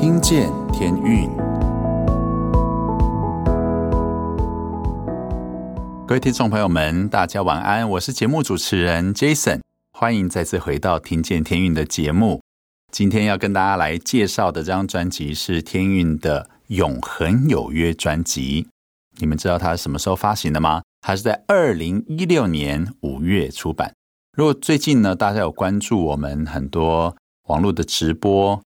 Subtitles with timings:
[0.00, 1.28] 听见天运，
[6.06, 9.60] 各位听众朋友们，大家晚安，我是节目主持人 Jason，
[9.92, 12.40] 欢迎再次回到《听见天运》的节目。
[12.90, 18.68] 今天要跟大家来介绍的这张专辑是天运的《永恒有约》专辑。
[19.18, 20.80] 你们知道它是什么时候发行的吗？
[21.02, 23.92] 它是在二零一六年五月出版。
[24.34, 27.14] 如果最近呢，大家有关注我们很多
[27.48, 28.62] 网络的直播，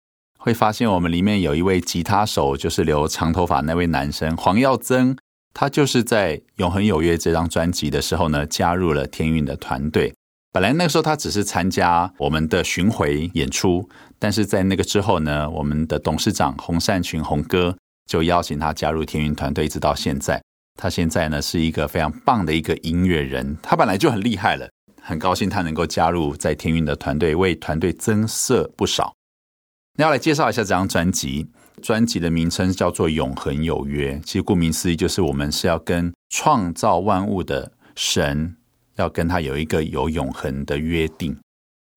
[0.41, 5.17] 会发现我们里面有一位吉他手，就是留长头发那位男生黄耀增，
[5.53, 10.13] 他就是在《永恒有约》这张专辑的时候呢，加入了天运的团队。
[10.53, 17.75] 本来那个时候他只是参加我们的巡回演出，但是在那个之后呢，我们的董事长洪善群洪哥
[18.09, 20.41] 就邀请他加入天运团队，一直到现在。
[20.81, 24.69] 他现在呢是一个非常棒的一个音乐人，他本来就很厉害了，
[25.01, 29.13] 很高兴他能够加入在天运的团队，为团队增色不少。
[29.99, 31.45] 那要来介绍一下这张专辑，
[31.81, 38.55] 专辑的名称叫做《永恒有约》，其实顾名思义就是我们是要跟创造万物的神。
[38.95, 41.37] 要跟他有一个有永恒的约定。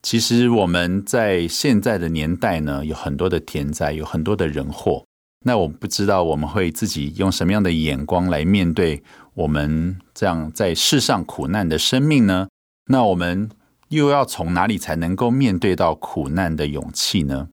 [0.03, 5.05] 其实我们在现在的年代呢，有很多的天灾，有很多的人祸。
[5.45, 9.03] 那我不知道我们会自己用什么样的眼光来面对
[9.35, 12.49] 我们这样在世上苦难的生命呢？
[12.87, 13.49] 那我们
[13.89, 17.49] 又要从哪里才能够面对到苦难的勇气呢？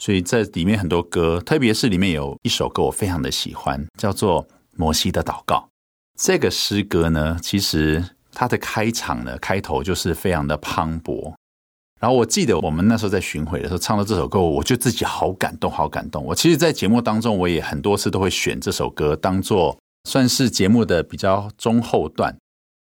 [0.00, 4.44] 所以在里面很多歌，特别是里面有一首歌我非常的喜欢，叫做
[4.76, 5.56] 《摩西的祷告》。
[6.20, 8.04] 这个诗歌呢，其实。
[8.32, 11.34] 它的开场呢，开头就是非常的磅礴。
[12.00, 16.24] 然后我记得我们那时候在巡回的时候唱到这首歌，我就自己好感动，好感动。
[16.24, 22.34] 我其实，在节目当中，我也很多次都会选这首歌当做算是节目的比较中后段，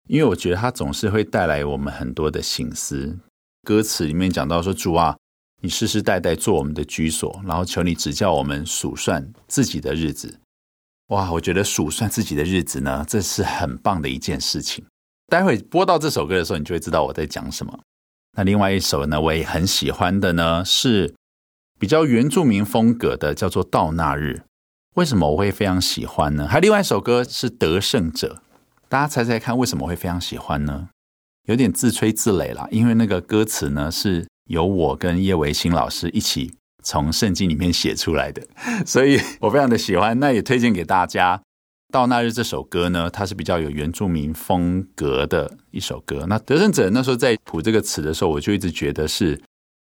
[0.09, 3.17] 因为我觉得它总是会带来我们很多的省思。
[3.63, 5.15] 歌词里面讲到说：“主啊，
[5.61, 10.39] 你世世代代做我们的居所，然后求你指教我们数算自己的日子。”
[11.09, 14.85] 哇，我觉得数算自己的日子呢，这是很棒的一件事情。
[15.27, 17.79] 待会播到这首歌的时候，你就会知道我在讲什么。
[18.37, 21.15] 那另外一首呢，我也很喜欢的呢，是
[21.79, 24.41] 比较原住民风格的，叫做《到那日》。
[24.95, 26.47] 为什么我会非常喜欢呢？
[26.47, 28.41] 还有另外一首歌是《得胜者》，
[28.89, 30.89] 大家猜猜看，为什么会非常喜欢呢？
[31.45, 36.53] 有点自吹自擂啦，因为那个歌词呢，是由我跟叶维新老师一起
[36.83, 38.41] 从圣经里面写出来的，
[38.85, 40.19] 所以我非常的喜欢。
[40.19, 41.41] 那也推荐给大家。
[41.89, 46.25] 到那日这首歌呢，它是比较有原住民风格的一首歌。
[46.27, 49.41] 那得胜者那时候在谱这个词的时候，我就一直觉得是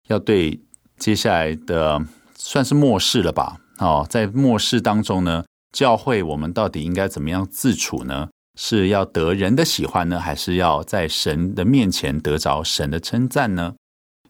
[0.09, 0.59] 要对
[0.97, 3.57] 接下来的算是末世了吧？
[3.77, 8.27] 哦，在末世当中呢，教会我们到底应该怎么样自处呢？
[8.59, 13.75] 是要得人的喜欢呢，还是要在神的面前得着神的称赞呢？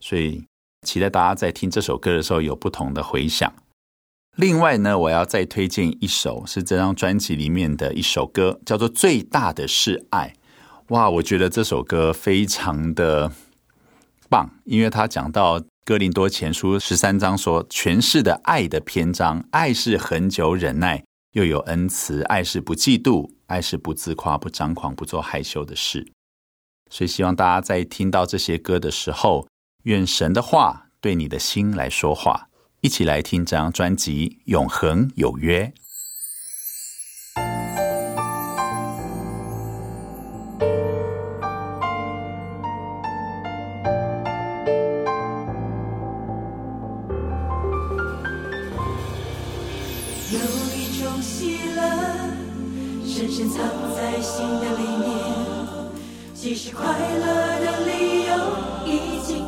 [0.04, 0.44] 所以
[0.86, 3.50] 期待大家在听这首歌的时候有不同的回响。
[4.36, 10.34] 另外呢，我要再推荐一首，是这张专辑里面的一首歌，叫做《最大的是爱》。
[10.94, 13.32] 哇，我觉得这首歌非常的
[14.28, 26.06] 棒，因为它讲到哥林多前书十三章说，全是的爱的篇章，爱是恒久忍耐，又有恩慈；爱是不嫉妒，爱是不自夸，不张狂，不做害羞的事。
[26.90, 29.48] 所以希望大家在听到这些歌的时候，
[29.84, 32.48] 愿神的话对你的心来说话。
[32.80, 35.64] 一起来听这张专辑《永恒有约》。
[50.30, 50.38] 有
[50.74, 51.82] 一种喜乐，
[53.06, 53.58] 深深藏
[53.94, 55.08] 在心的里面，
[56.34, 57.24] 即使快乐
[57.60, 58.32] 的理由
[58.86, 59.44] 已经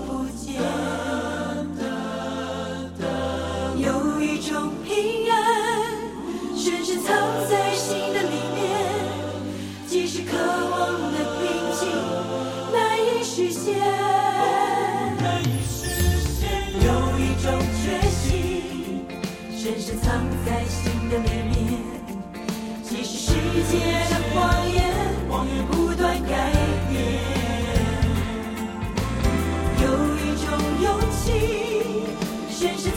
[24.35, 24.79] 谎言，
[25.29, 26.53] 谎言不断改
[26.89, 26.95] 变。
[29.83, 29.85] 有
[30.17, 30.47] 一种
[30.83, 31.25] 勇气，
[32.51, 32.91] 现实。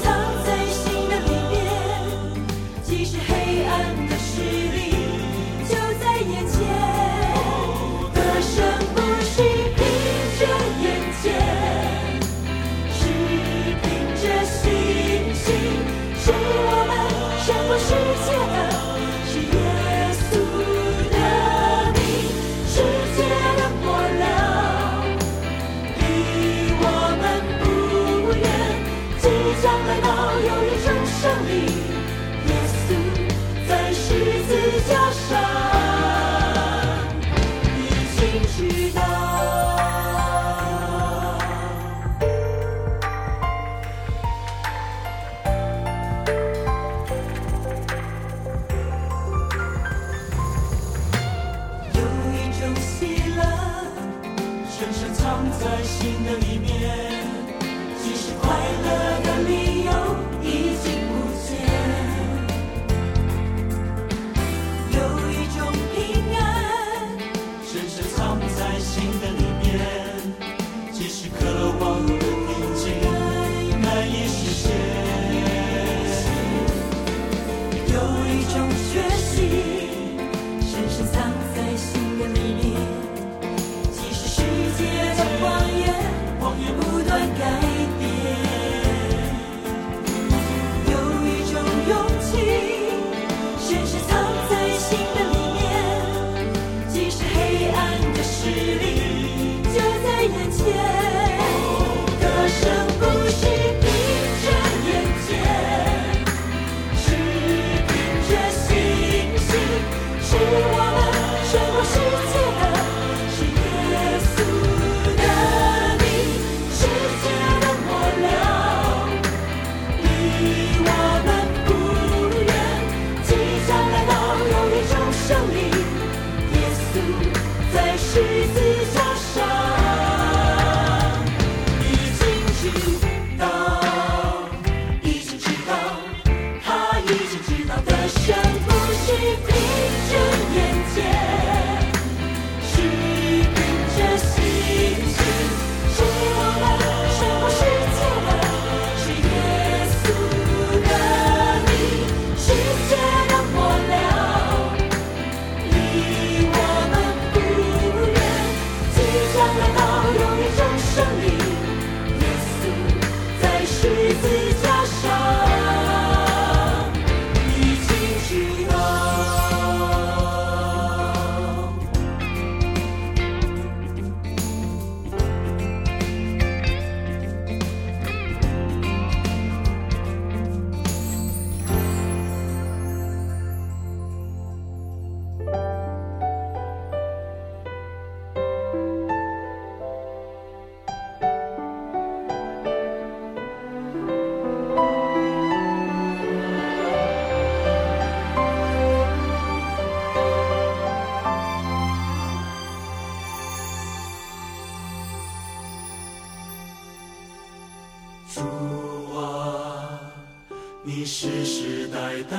[212.00, 212.38] 代代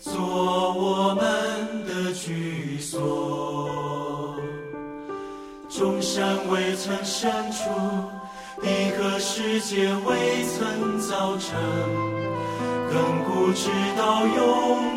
[0.00, 4.34] 做我们的居所。
[5.68, 7.68] 中山未曾删处
[8.62, 11.60] 一个世界未曾造成
[12.90, 13.68] 亘古之
[13.98, 14.89] 道永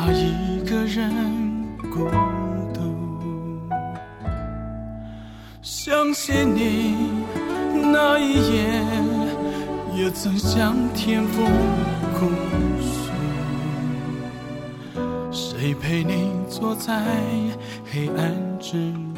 [0.00, 1.12] 怕一个人
[1.92, 2.08] 孤
[2.72, 2.80] 独。
[5.60, 6.96] 想起你
[7.92, 8.82] 那一夜，
[9.94, 11.44] 也曾向天父
[12.14, 12.30] 哭
[12.80, 13.10] 诉。
[15.30, 17.04] 谁陪你坐在
[17.92, 19.09] 黑暗之中？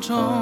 [0.00, 0.39] 你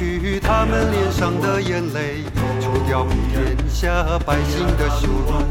[0.00, 2.24] 去他们脸上的眼泪，
[2.58, 5.49] 除掉天下百姓的羞辱。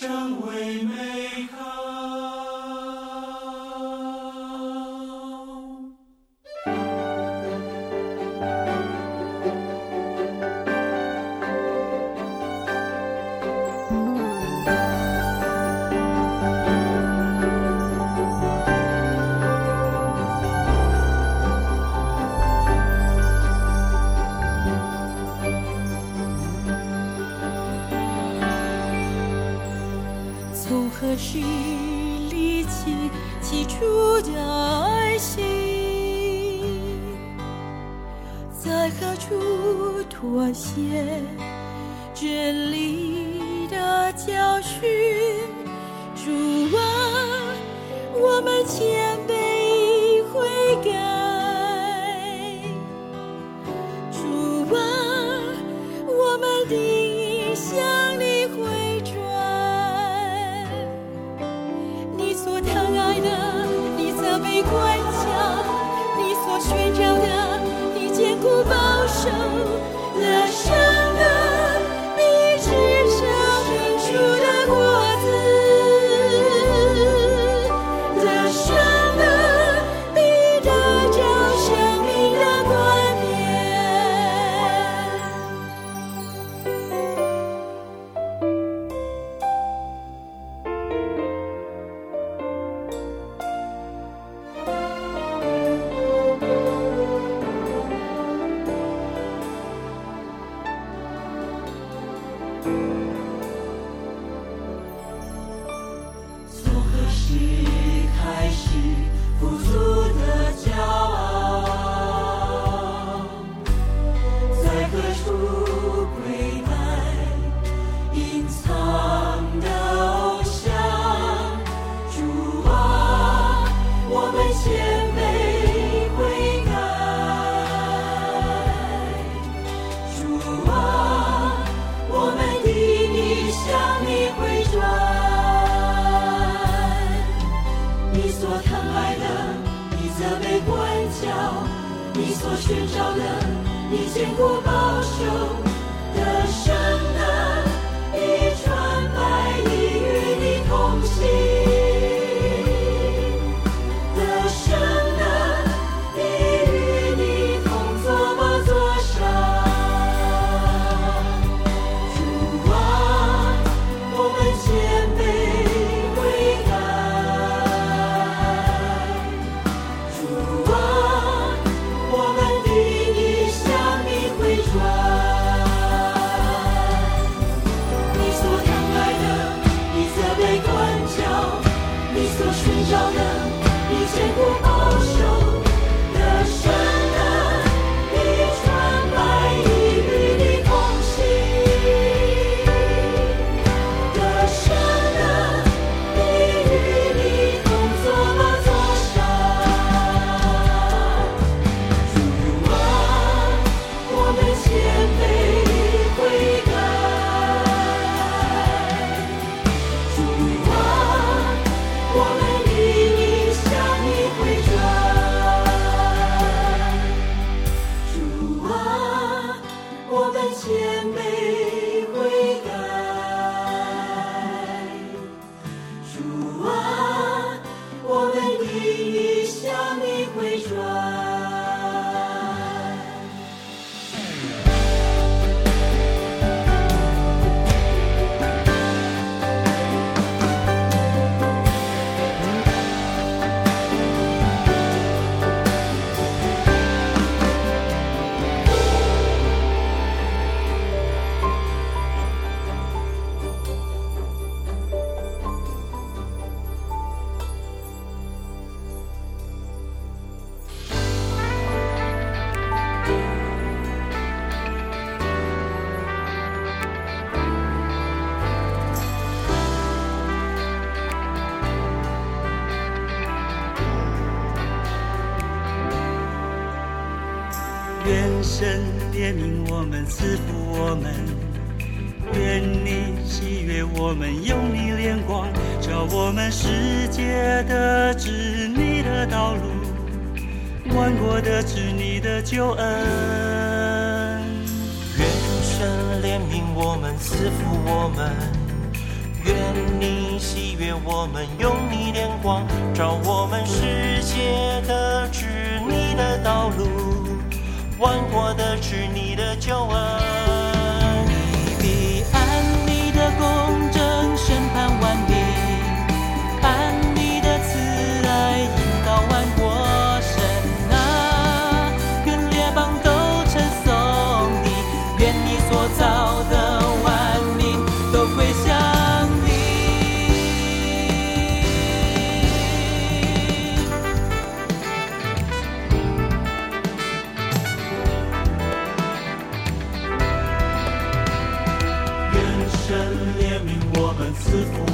[0.00, 1.77] 生为美好。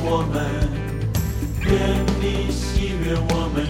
[0.06, 0.44] 我们，
[1.64, 1.72] 愿
[2.20, 3.64] 你喜悦我们，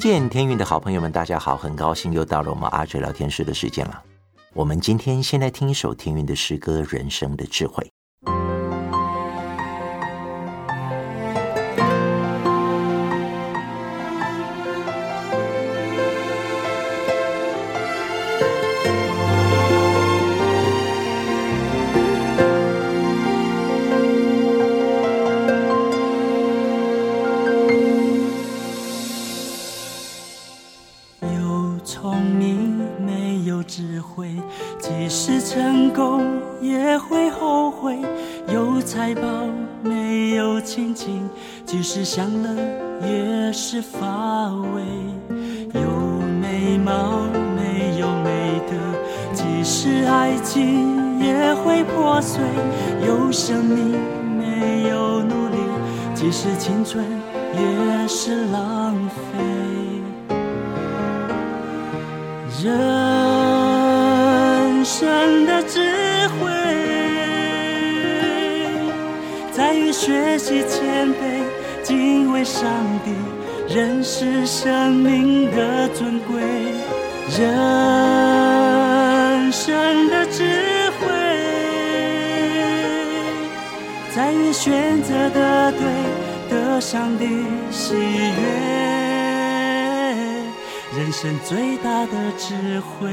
[0.00, 4.02] 见天运的好朋友们，大家好，很高兴又到了我们阿哲聊天室的时间了。
[4.54, 7.84] 我们今天先来听一首天运的诗歌《人生的智慧》。
[38.52, 39.22] 有财宝
[39.82, 41.30] 没有亲情，
[41.64, 42.48] 即使享乐
[43.06, 44.82] 也是乏味，
[45.74, 45.80] 有
[46.40, 48.74] 美貌没有美德，
[49.32, 52.42] 即使爱情也会破碎，
[53.06, 53.96] 有生命
[54.36, 55.56] 没有努力。
[56.14, 57.04] 即使青春
[57.54, 59.20] 也是浪费。
[62.62, 62.68] 人
[64.84, 65.80] 生的智
[66.28, 66.50] 慧，
[69.92, 71.42] 学习谦卑，
[71.82, 72.64] 敬畏上
[73.04, 73.10] 帝，
[73.74, 76.40] 认识生命的尊贵。
[77.38, 80.42] 人生的智
[80.98, 81.06] 慧，
[84.14, 85.80] 在你选择的对，
[86.48, 87.26] 得上帝
[87.70, 87.98] 喜悦。
[90.98, 93.08] 人生最大的智慧。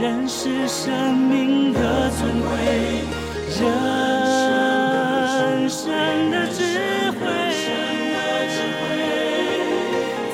[0.00, 2.48] 认识生命的尊贵。
[3.60, 5.90] 人生
[6.30, 6.62] 的智
[7.10, 7.20] 慧。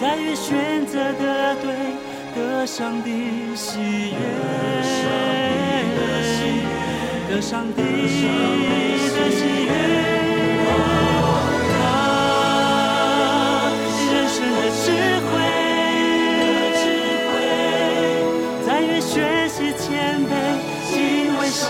[0.01, 1.67] 在于选择的对，
[2.35, 3.11] 得上帝
[3.57, 4.17] 喜悦，
[7.29, 7.87] 得上帝的
[9.31, 10.06] 喜悦。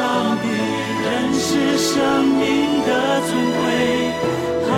[0.07, 0.46] 上帝，
[1.02, 2.40] 认识生命
[2.86, 2.90] 的
[3.26, 3.62] 尊贵。
[4.70, 4.72] 啊，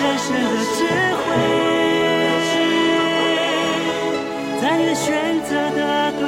[0.00, 0.78] 人生的智
[1.20, 1.24] 慧。
[4.62, 5.04] 在你选
[5.42, 5.80] 择的
[6.18, 6.24] 对，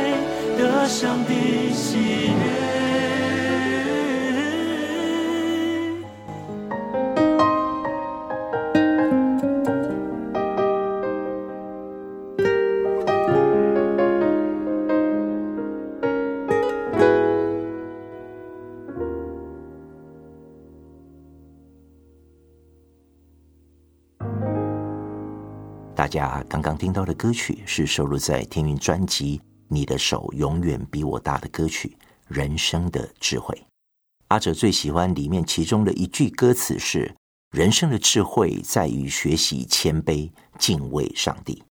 [0.58, 1.30] 得上帝
[1.72, 1.86] 喜
[2.28, 2.77] 悦。
[26.08, 29.36] 大家刚刚听到的歌曲是收录在天韵专辑
[29.68, 31.98] 《你的手永远比我大》的歌曲
[32.28, 33.54] 《人生的智慧》。
[34.28, 37.14] 阿哲最喜欢里面其中的一句歌词是
[37.52, 41.62] ：“人生的智慧在于学习谦卑，敬畏上帝。”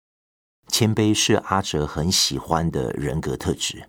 [0.68, 3.88] 谦卑是阿哲很喜欢的人格特质。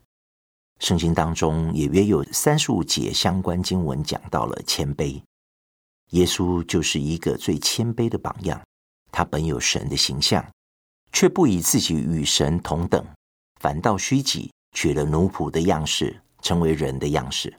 [0.80, 5.22] 圣经当中也约有三十五节相关经文讲到了谦卑。
[6.12, 8.62] 耶稣就是一个最谦卑的榜样。
[9.12, 10.46] 他本有神的形象，
[11.12, 13.06] 却不以自己与神同等，
[13.60, 17.56] 反倒虚己，取了奴仆的样式，成为人的样式。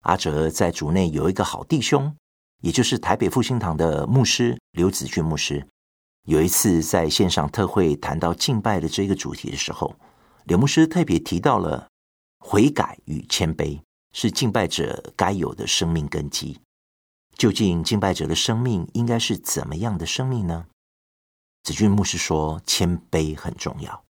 [0.00, 2.14] 阿哲在主内有一个好弟兄，
[2.62, 5.66] 也就是台北复兴堂的牧师刘子俊牧师。
[6.26, 9.94] 有一次在线上特会谈到敬拜的这个主题的时候，
[10.44, 11.86] 刘牧师特别提到了
[12.38, 13.80] 悔改与谦卑
[14.12, 16.58] 是敬拜者该有的生命根基。
[17.36, 20.66] 究竟敬拜者的生命应该是怎么样的生命呢？
[21.62, 24.04] 子俊牧师说，谦卑很重要。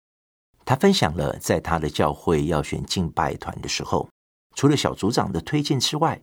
[0.66, 4.10] 他分享了在他的教会要选敬拜团的时候，
[4.56, 6.22] 除了小组长的推荐之外，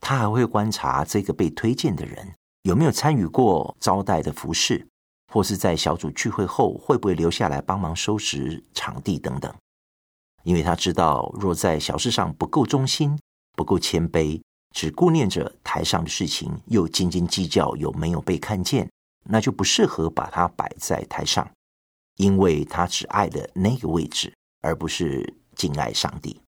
[0.00, 4.86] 他还会观察这个被推荐的人有没有参与过招待的服侍，
[5.32, 9.52] 或是在小组聚会后会不会留下来帮忙收拾场地等等。
[10.44, 13.18] 因为他知道，若在小事上不够忠心、
[13.54, 14.40] 不够谦卑，
[14.74, 18.88] 只顾念着台上的事情，又斤斤计较有没有被看见，
[19.24, 21.48] 那就不适合把它摆在台上，
[22.16, 26.40] 因为他只爱的那个位置，而不是敬爱上帝。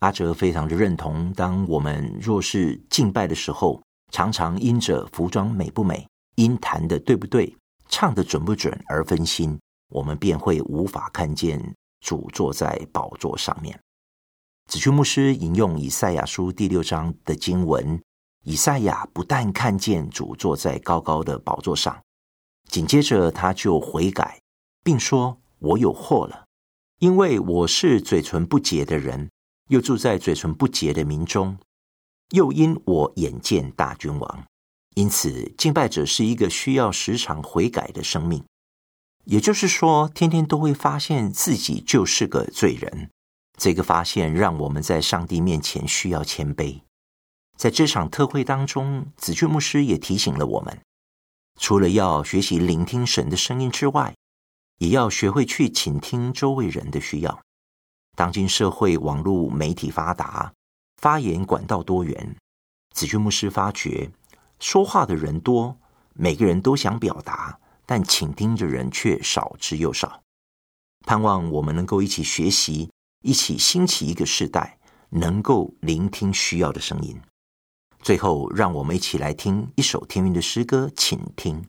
[0.00, 6.06] 阿哲非常的认同，当我们若是敬拜的时候，常常因着服装美不美、
[6.36, 7.54] 因弹的对不对、
[7.88, 11.62] 唱的准不准而分心，我们便会无法看见
[12.00, 13.78] 主坐在宝座上面。
[14.70, 18.00] 子俊牧师引用以赛亚书第六章的经文，
[18.44, 22.00] 以赛亚不但看见主坐在高高的宝座上，
[22.68, 24.38] 紧接着他就悔改，
[24.84, 26.44] 并说：“我有祸了，
[27.00, 29.28] 因为我是嘴唇不洁的人，
[29.70, 31.58] 又住在嘴唇不洁的民中，
[32.30, 34.44] 又因我眼见大君王，
[34.94, 38.44] 因此敬拜者是一个需要时常悔改的生命。
[39.24, 43.10] 也就是说，天天都会发现自己就是个罪人。”
[43.60, 46.80] 这个发现让我们在上帝面前需要谦卑。
[47.58, 50.80] 在这场特会当中，子俊牧师也提醒了我们，
[51.60, 54.14] 除了要学习聆听神的声音之外，
[54.78, 57.38] 也要学会去倾听周围人的需要。
[58.16, 60.54] 当今社会网络媒体发达，
[60.96, 62.34] 发言管道多元，
[62.94, 64.10] 子俊牧师发觉，
[64.58, 65.76] 说话的人多，
[66.14, 70.22] 每个人都想表达，但倾听的人却少之又少。
[71.04, 72.90] 盼望我们能够一起学习，
[73.22, 74.78] 一起兴起一个世代，
[75.10, 77.20] 能够聆听需要的声音。
[78.02, 81.62] 最后，让我们一起来听一首天韵的诗歌，请听。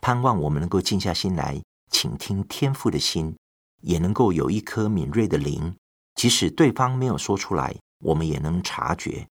[0.00, 1.62] 盼望我们能够静下心来，
[1.92, 3.36] 倾听天父的心，
[3.82, 5.76] 也能够有一颗敏锐的灵，
[6.16, 9.28] 即使对方没有说出来，我们也能察觉，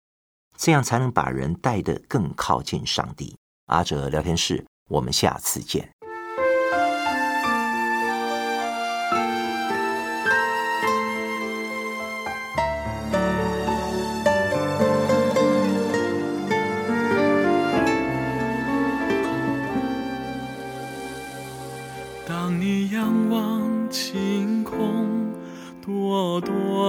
[0.58, 3.38] 这样才能把人带得更靠近上帝。
[3.68, 5.95] 阿哲聊天室，我们下次见。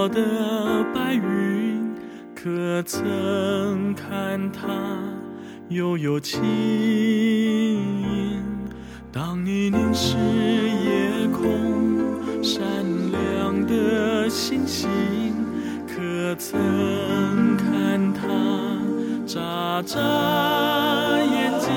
[0.08, 1.94] 的白云，
[2.34, 4.62] 可曾看它
[5.68, 8.44] 悠悠轻盈？
[9.12, 12.64] 当你凝视夜空闪
[13.10, 14.88] 亮的星星，
[15.86, 18.26] 可曾看它
[19.26, 19.98] 眨眨
[21.18, 21.70] 眼睛？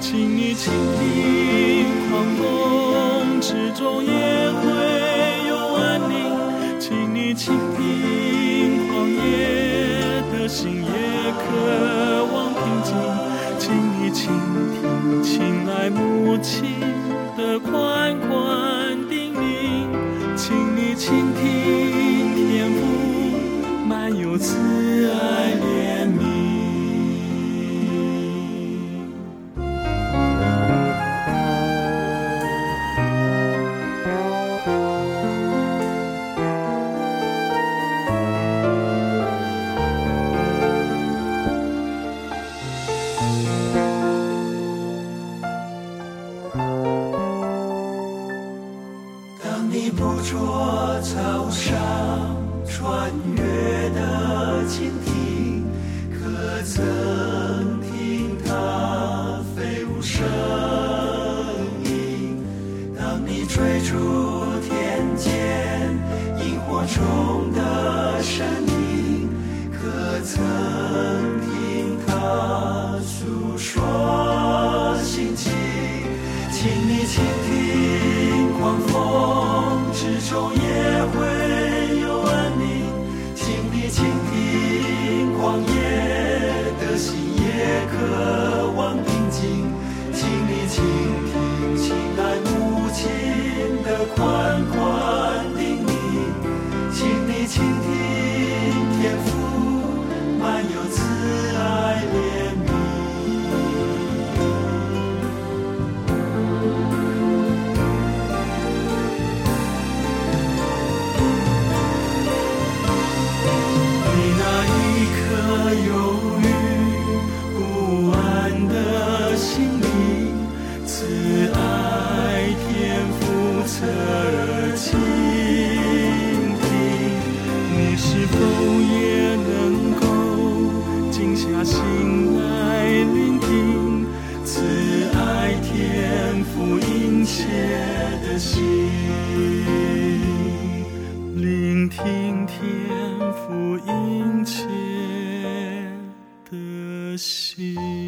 [0.00, 4.50] 请你倾听狂风之中也
[7.30, 7.34] 你。
[7.34, 10.90] 倾听旷野的心也
[11.38, 12.92] 渴望平静，
[13.56, 14.32] 请你倾
[14.74, 15.30] 听亲
[15.68, 16.80] 爱母亲
[17.36, 19.40] 的宽宽叮咛，
[20.36, 22.80] 请你倾听天父
[23.86, 24.56] 满有慈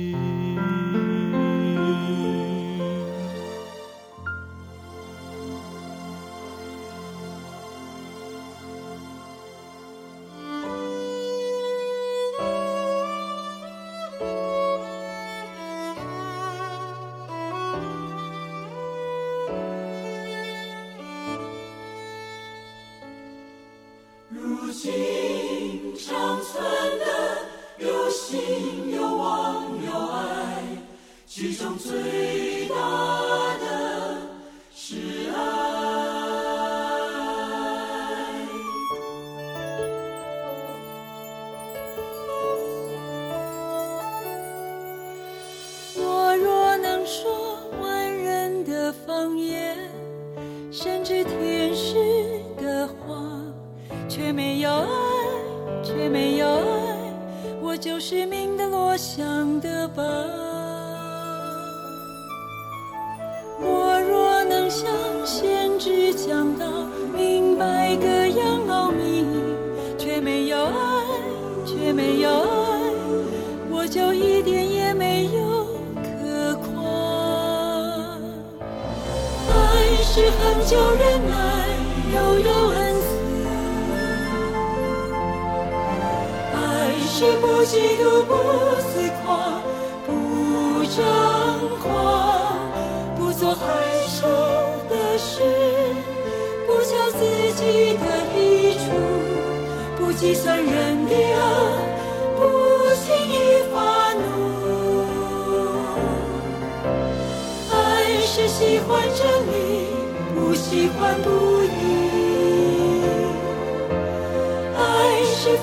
[0.03, 0.41] you.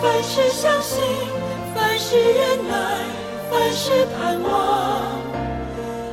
[0.02, 1.02] 凡事相信。
[1.76, 2.74] 凡事忍耐，
[3.50, 4.50] 凡事盼望；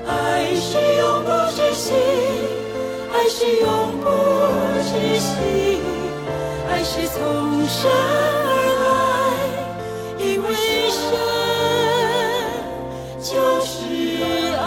[0.06, 1.92] 爱是永不止息，
[3.12, 3.66] 爱是永
[4.00, 4.06] 不
[4.82, 5.80] 止息，
[6.70, 7.18] 爱是从
[7.66, 7.90] 神
[8.46, 8.48] 而
[8.84, 8.86] 来，
[10.24, 10.46] 因为
[10.90, 11.00] 神
[13.20, 13.74] 就是
[14.54, 14.62] 爱。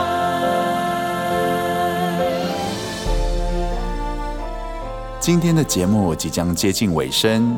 [5.20, 7.58] 今天的节目即将接近尾声，